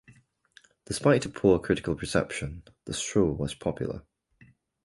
[0.85, 4.01] Despite a poor critical reception, the show was popular.